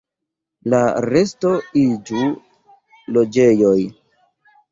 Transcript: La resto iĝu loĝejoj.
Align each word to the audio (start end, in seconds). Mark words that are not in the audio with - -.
La 0.73 0.79
resto 1.09 1.51
iĝu 1.83 2.23
loĝejoj. 3.17 3.77